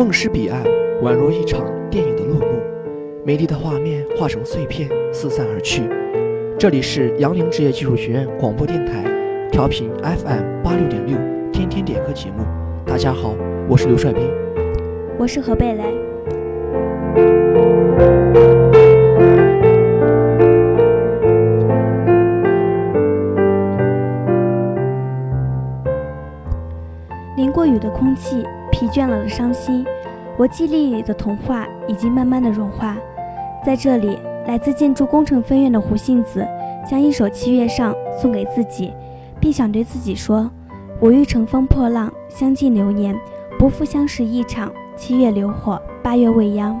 [0.00, 0.64] 梦失彼岸，
[1.02, 2.62] 宛如一场电影的落幕，
[3.22, 5.82] 美丽的画面化成碎片四散而去。
[6.58, 9.04] 这里是杨凌职业技术学院广播电台，
[9.52, 11.18] 调频 FM 八六点六，
[11.52, 12.42] 天天点歌节目。
[12.86, 13.34] 大家好，
[13.68, 14.22] 我是刘帅斌，
[15.18, 15.84] 我是何贝雷。
[27.36, 28.42] 淋过雨的空气，
[28.80, 29.84] 疲倦了的伤心，
[30.38, 32.96] 我记忆里的童话已经慢慢的融化。
[33.62, 36.48] 在这里，来自建筑工程分院的胡杏子
[36.88, 38.90] 将一首《七月上》送给自己，
[39.38, 40.50] 并想对自己说
[40.98, 43.14] ：“我欲乘风破浪，相敬流年，
[43.58, 44.72] 不负相识一场。
[44.96, 46.80] 七月流火，八月未央。”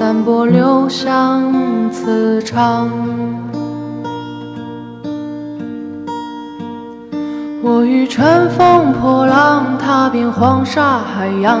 [0.00, 1.52] 散播留香
[1.90, 2.88] 磁场，
[7.62, 11.60] 我欲乘风破浪，踏遍黄沙海洋。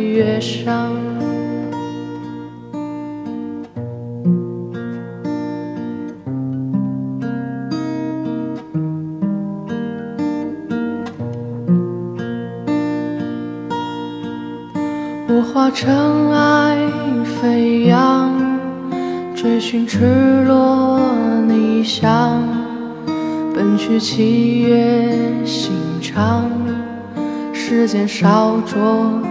[0.11, 0.91] 月上，
[15.29, 16.77] 我化尘埃
[17.41, 18.31] 飞扬，
[19.33, 20.99] 追寻赤裸
[21.47, 22.43] 逆翔，
[23.55, 25.71] 奔去七月心
[26.01, 26.51] 肠，
[27.53, 29.30] 时间烧灼。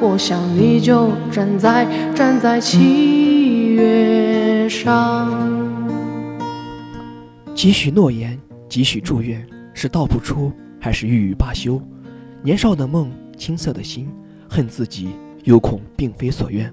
[0.00, 5.30] 我想你就站在站在七月上。
[7.54, 8.38] 几许诺言，
[8.68, 11.80] 几许祝愿，是道不出，还是欲语罢休？
[12.42, 14.08] 年少的梦，青涩的心，
[14.48, 15.10] 恨自己，
[15.44, 16.72] 又恐并非所愿。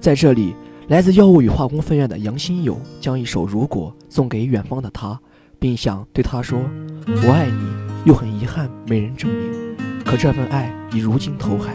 [0.00, 0.54] 在这里，
[0.88, 5.18] 来自药物与化工分院的杨新友将一首《如果》送给远方的他，
[5.60, 6.58] 并想对他说
[7.06, 7.68] ：“我爱你，
[8.04, 11.72] 又很遗憾没人证明，可这份爱已如今投海。”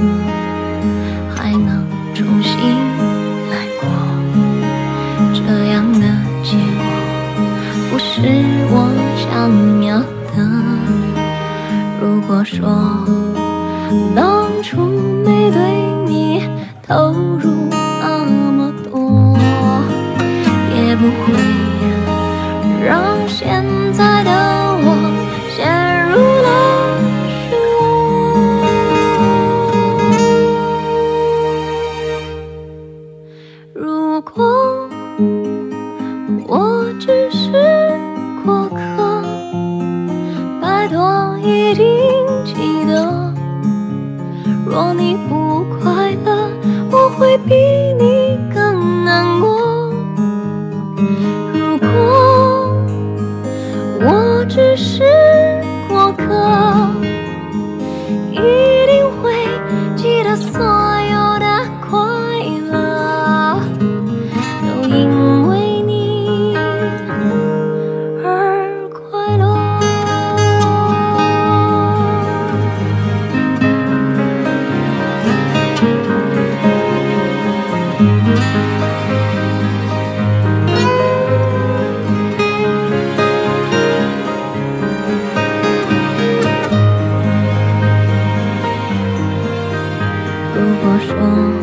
[0.00, 0.39] Thank you.
[91.20, 91.59] wrong.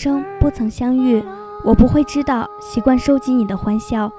[0.00, 1.20] 生不曾相遇
[1.64, 4.12] 我不会知道习惯收集你的欢笑。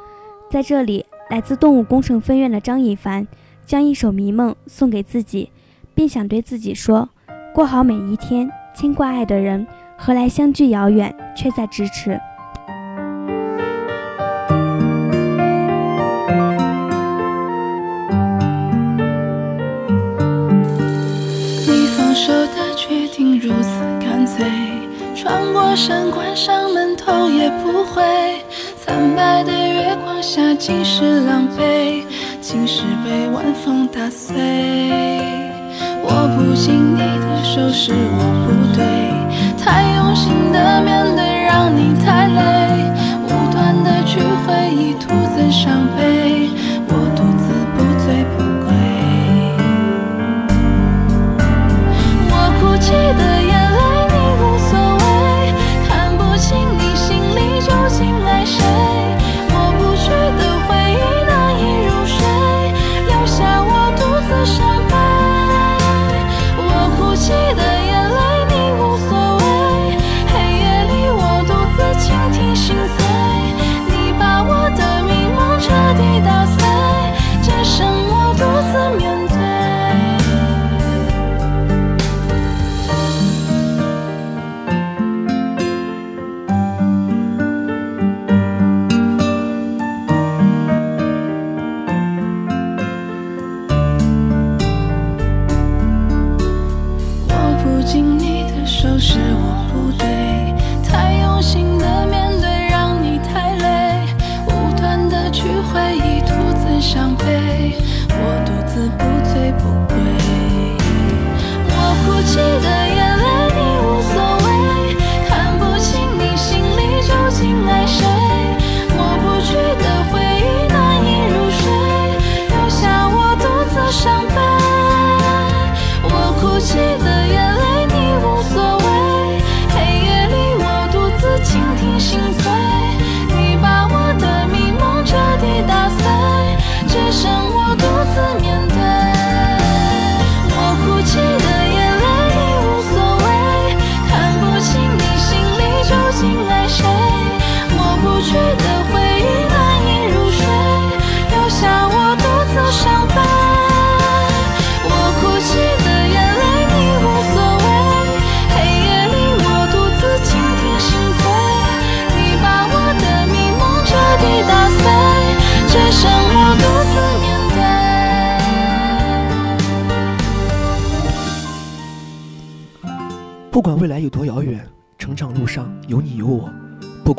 [0.49, 3.25] 在这里来自动物工程分院的张一凡
[3.65, 5.49] 将一首迷梦送给自己
[5.95, 7.07] 并想对自己说
[7.55, 9.65] 过好每一天牵挂爱的人
[9.97, 12.19] 何来相聚遥远却在咫尺。
[25.75, 28.01] 山关上门，头也不回。
[28.83, 32.03] 惨白的月光下，尽是狼狈，
[32.41, 34.35] 竟是被晚风打碎。
[36.03, 38.83] 握不紧你的手，是我不对，
[39.63, 41.28] 太用心的面对。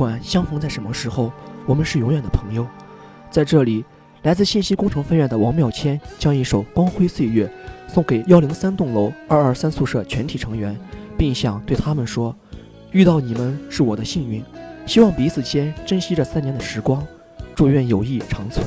[0.00, 1.30] 不管相逢在什么时候，
[1.66, 2.66] 我们是永远的朋友。
[3.30, 3.84] 在这里，
[4.22, 7.46] 来自信息工程分院的王妙谦将一首《光辉岁月》
[7.92, 10.74] 送给幺零三栋楼二二三宿舍全体成员，
[11.18, 12.34] 并想对他们说：
[12.92, 14.42] 遇到你们是我的幸运，
[14.86, 17.06] 希望彼此间珍惜这三年的时光，
[17.54, 18.66] 祝愿友谊长存。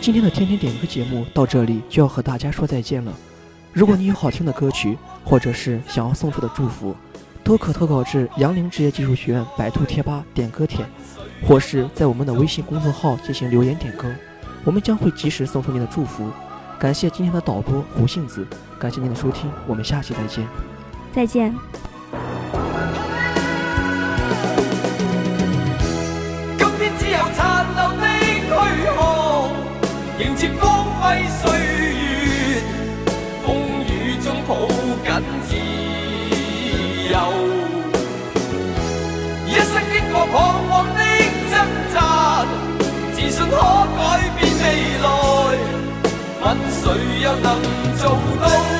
[0.00, 3.12] 今天的天天点歌节目到这里就要和大家说再见了。
[3.72, 6.94] 如果你有好听的歌曲，或者是想要送出的祝福，
[7.42, 10.86] 都可投稿至杨凌职业技术学院百度贴吧点歌帖，
[11.42, 14.08] 或是在我们的微信公众号进行留言点歌，
[14.62, 16.30] 我们将会及时送出您的祝福。
[16.78, 18.46] 感谢今天的导播胡杏子，
[18.78, 20.46] 感谢您的收听，我们下期再见。
[21.16, 21.50] 再见。
[30.18, 32.60] 迎接光辉岁月，
[33.46, 33.46] 风
[33.86, 34.66] 雨中抱
[35.04, 35.08] 紧
[35.46, 35.54] 自
[37.10, 37.14] 由。
[39.46, 40.34] 一生经过彷
[40.68, 41.00] 徨的
[41.50, 41.54] 挣
[41.94, 41.96] 扎，
[43.14, 43.56] 自信可
[43.96, 43.98] 改
[44.38, 44.64] 变未
[45.02, 45.04] 来，
[46.42, 46.82] 问谁
[47.22, 47.46] 又能
[47.96, 48.04] 做
[48.40, 48.75] 到？